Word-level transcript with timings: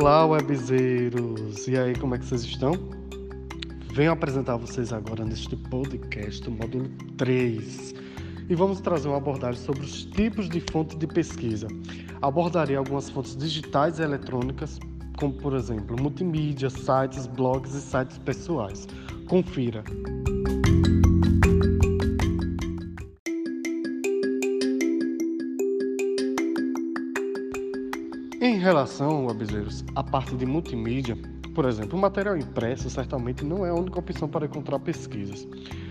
Olá, 0.00 0.24
webzeiros! 0.24 1.66
E 1.66 1.76
aí, 1.76 1.92
como 1.98 2.14
é 2.14 2.18
que 2.18 2.24
vocês 2.24 2.42
estão? 2.44 2.70
Venho 3.92 4.12
apresentar 4.12 4.56
vocês 4.56 4.92
agora 4.92 5.24
neste 5.24 5.56
podcast, 5.56 6.48
o 6.48 6.52
módulo 6.52 6.88
3. 7.16 7.94
E 8.48 8.54
vamos 8.54 8.80
trazer 8.80 9.08
uma 9.08 9.16
abordagem 9.16 9.60
sobre 9.60 9.82
os 9.82 10.04
tipos 10.04 10.48
de 10.48 10.62
fonte 10.70 10.96
de 10.96 11.08
pesquisa. 11.08 11.66
Abordarei 12.22 12.76
algumas 12.76 13.10
fontes 13.10 13.36
digitais 13.36 13.98
e 13.98 14.02
eletrônicas, 14.02 14.78
como 15.18 15.32
por 15.32 15.52
exemplo, 15.54 16.00
multimídia, 16.00 16.70
sites, 16.70 17.26
blogs 17.26 17.74
e 17.74 17.80
sites 17.80 18.18
pessoais. 18.18 18.86
Confira! 19.26 19.82
Em 28.40 28.56
relação, 28.56 29.26
webzeiros, 29.26 29.84
à 29.96 30.04
parte 30.04 30.36
de 30.36 30.46
multimídia, 30.46 31.18
por 31.56 31.64
exemplo, 31.64 31.98
o 31.98 32.00
material 32.00 32.36
impresso 32.36 32.88
certamente 32.88 33.44
não 33.44 33.66
é 33.66 33.70
a 33.70 33.74
única 33.74 33.98
opção 33.98 34.28
para 34.28 34.46
encontrar 34.46 34.78
pesquisas. 34.78 35.44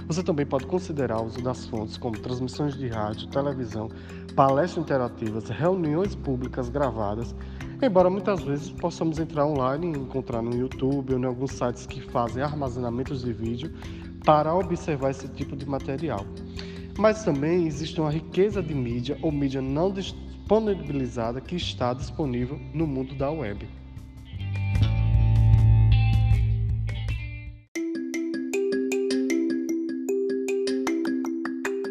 Você 0.08 0.24
também 0.24 0.46
pode 0.46 0.66
considerar 0.66 1.20
o 1.20 1.26
uso 1.26 1.42
das 1.42 1.66
fontes 1.66 1.98
como 1.98 2.18
transmissões 2.18 2.78
de 2.78 2.88
rádio, 2.88 3.28
televisão, 3.28 3.90
palestras 4.34 4.82
interativas, 4.86 5.50
reuniões 5.50 6.16
públicas 6.16 6.70
gravadas, 6.70 7.36
embora 7.82 8.10
muitas 8.10 8.42
vezes 8.42 8.70
possamos 8.70 9.20
entrar 9.20 9.46
online 9.46 9.88
e 9.88 10.00
encontrar 10.00 10.42
no 10.42 10.56
YouTube 10.56 11.16
ou 11.16 11.20
em 11.20 11.26
alguns 11.26 11.52
sites 11.52 11.86
que 11.86 12.00
fazem 12.00 12.42
armazenamentos 12.42 13.26
de 13.26 13.34
vídeo 13.34 13.74
para 14.24 14.56
observar 14.56 15.12
esse 15.12 15.28
tipo 15.28 15.54
de 15.54 15.68
material. 15.68 16.26
Mas 16.98 17.26
também 17.26 17.68
existe 17.68 18.00
uma 18.00 18.10
riqueza 18.10 18.64
de 18.64 18.74
mídia 18.74 19.18
ou 19.22 19.34
mídia 19.34 19.62
não 19.62 19.92
disponibilizada 20.48 21.42
que 21.42 21.58
está 21.58 21.94
disponível 21.94 22.58
no 22.74 22.88
mundo 22.88 23.14
da 23.16 23.30
web. 23.30 23.68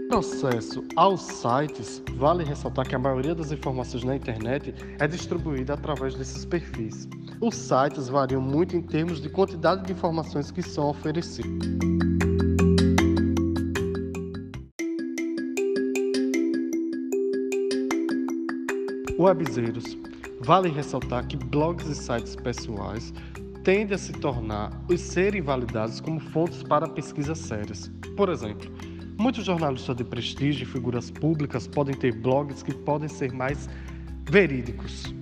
processo 0.09 0.83
aos 0.97 1.21
sites, 1.21 2.03
vale 2.15 2.43
ressaltar 2.43 2.89
que 2.89 2.95
a 2.95 2.99
maioria 2.99 3.35
das 3.35 3.53
informações 3.53 4.03
na 4.03 4.17
internet 4.17 4.75
é 4.99 5.07
distribuída 5.07 5.75
através 5.75 6.15
desses 6.15 6.47
perfis. 6.47 7.07
Os 7.39 7.55
sites 7.55 8.09
variam 8.09 8.41
muito 8.41 8.75
em 8.75 8.81
termos 8.81 9.21
de 9.21 9.29
quantidade 9.29 9.85
de 9.85 9.93
informações 9.93 10.51
que 10.51 10.63
são 10.63 10.89
oferecidas. 10.89 12.16
Webzeiros. 19.19 19.97
Vale 20.41 20.69
ressaltar 20.69 21.27
que 21.27 21.37
blogs 21.37 21.87
e 21.89 21.95
sites 21.95 22.37
pessoais 22.37 23.15
tendem 23.65 23.95
a 23.95 23.99
se 23.99 24.13
tornar 24.13 24.71
e 24.91 24.99
serem 24.99 25.41
validados 25.41 26.01
como 26.01 26.21
fontes 26.21 26.63
para 26.63 26.87
pesquisas 26.87 27.39
sérias. 27.39 27.91
Por 28.17 28.29
exemplo, 28.29 28.71
muitos 29.19 29.45
jornalistas 29.45 29.97
de 29.97 30.05
prestígio 30.05 30.65
e 30.65 30.67
figuras 30.67 31.11
públicas 31.11 31.67
podem 31.67 31.95
ter 31.95 32.13
blogs 32.13 32.63
que 32.63 32.75
podem 32.75 33.09
ser 33.09 33.33
mais 33.33 33.69
verídicos 34.29 35.15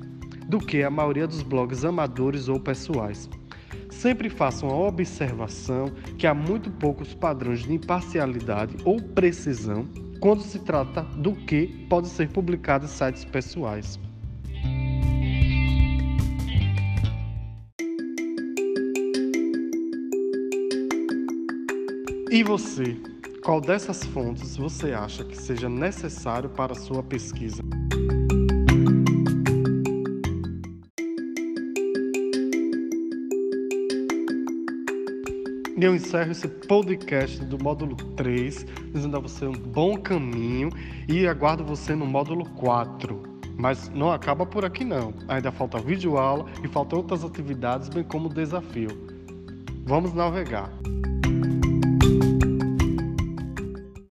do 0.49 0.59
que 0.59 0.83
a 0.83 0.91
maioria 0.91 1.27
dos 1.27 1.43
blogs 1.43 1.85
amadores 1.85 2.49
ou 2.49 2.59
pessoais. 2.59 3.31
Sempre 3.91 4.29
façam 4.29 4.69
a 4.69 4.89
observação 4.89 5.91
que 6.19 6.27
há 6.27 6.35
muito 6.35 6.71
poucos 6.73 7.15
padrões 7.15 7.63
de 7.63 7.73
imparcialidade 7.73 8.77
ou 8.85 9.01
precisão 9.01 9.89
quando 10.25 10.41
se 10.41 10.59
trata 10.59 11.03
do 11.03 11.35
que 11.35 11.67
pode 11.87 12.09
ser 12.09 12.31
publicado 12.31 12.87
em 12.87 12.89
sites 12.89 13.27
pessoais. 13.27 14.01
E 22.31 22.43
você, 22.43 22.97
qual 23.45 23.61
dessas 23.61 24.03
fontes 24.03 24.57
você 24.57 24.95
acha 24.95 25.23
que 25.27 25.37
seja 25.37 25.69
necessário 25.69 26.49
para 26.49 26.75
sua 26.75 27.03
pesquisa? 27.03 27.63
E 35.77 35.85
eu 35.85 35.93
encerro 35.93 36.31
esse 36.31 36.47
podcast 36.47 37.45
do 37.45 37.61
módulo 37.61 37.97
3, 37.97 38.65
dizendo 38.93 39.17
a 39.17 39.21
você 39.21 39.45
um 39.45 39.53
bom 39.53 39.97
caminho 39.97 40.71
e 41.09 41.27
aguardo 41.27 41.65
você 41.65 41.97
no 41.97 42.07
módulo 42.07 42.49
4. 42.51 43.21
Mas 43.57 43.89
não 43.89 44.13
acaba 44.13 44.47
por 44.47 44.65
aqui 44.65 44.85
não. 44.85 45.13
Ainda 45.27 45.51
falta 45.51 45.79
vídeo 45.79 46.17
aula 46.17 46.47
e 46.63 46.69
faltam 46.69 47.01
outras 47.01 47.25
atividades, 47.25 47.89
bem 47.89 48.05
como 48.05 48.29
desafio. 48.29 48.89
Vamos 49.85 50.15
navegar. 50.15 50.71